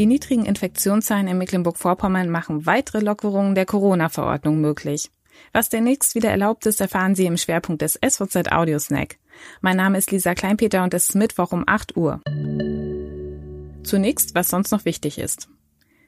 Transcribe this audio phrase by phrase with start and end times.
[0.00, 5.10] Die niedrigen Infektionszahlen in Mecklenburg-Vorpommern machen weitere Lockerungen der Corona-Verordnung möglich.
[5.52, 9.18] Was demnächst wieder erlaubt ist, erfahren Sie im Schwerpunkt des SVZ Audio Snack.
[9.60, 12.22] Mein Name ist Lisa Kleinpeter und es ist Mittwoch um 8 Uhr.
[13.82, 15.50] Zunächst, was sonst noch wichtig ist.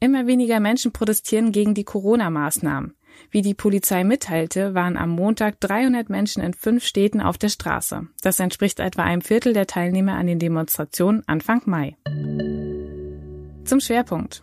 [0.00, 2.96] Immer weniger Menschen protestieren gegen die Corona-Maßnahmen.
[3.30, 8.08] Wie die Polizei mitteilte, waren am Montag 300 Menschen in fünf Städten auf der Straße.
[8.22, 11.96] Das entspricht etwa einem Viertel der Teilnehmer an den Demonstrationen Anfang Mai.
[13.64, 14.42] Zum Schwerpunkt.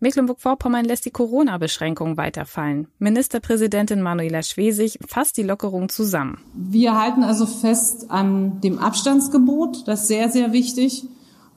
[0.00, 2.88] Mecklenburg-Vorpommern lässt die Corona-Beschränkungen weiterfallen.
[2.98, 6.38] Ministerpräsidentin Manuela Schwesig fasst die Lockerung zusammen.
[6.54, 9.88] Wir halten also fest an dem Abstandsgebot.
[9.88, 11.04] Das ist sehr, sehr wichtig.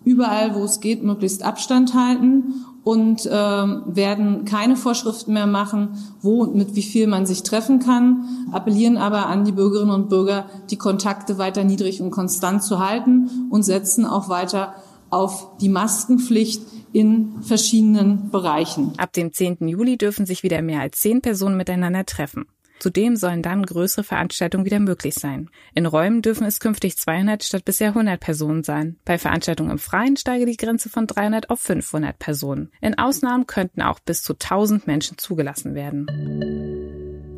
[0.05, 6.41] Überall, wo es geht, möglichst Abstand halten und äh, werden keine Vorschriften mehr machen, wo
[6.41, 10.45] und mit wie viel man sich treffen kann, appellieren aber an die Bürgerinnen und Bürger,
[10.69, 14.73] die Kontakte weiter niedrig und konstant zu halten und setzen auch weiter
[15.09, 16.61] auf die Maskenpflicht
[16.91, 18.93] in verschiedenen Bereichen.
[18.97, 19.67] Ab dem 10.
[19.67, 22.45] Juli dürfen sich wieder mehr als zehn Personen miteinander treffen.
[22.79, 25.49] Zudem sollen dann größere Veranstaltungen wieder möglich sein.
[25.73, 28.97] In Räumen dürfen es künftig 200 statt bisher 100 Personen sein.
[29.05, 32.71] Bei Veranstaltungen im Freien steige die Grenze von 300 auf 500 Personen.
[32.81, 36.07] In Ausnahmen könnten auch bis zu 1000 Menschen zugelassen werden.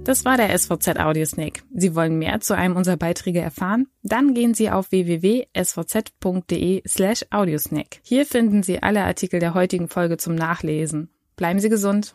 [0.05, 1.61] Das war der SVZ Audiosnake.
[1.73, 3.87] Sie wollen mehr zu einem unserer Beiträge erfahren?
[4.03, 8.01] Dann gehen Sie auf www.svz.de slash audiosnake.
[8.03, 11.09] Hier finden Sie alle Artikel der heutigen Folge zum Nachlesen.
[11.35, 12.13] Bleiben Sie gesund.